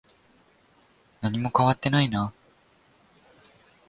[1.21, 2.33] 何も変わっていないな。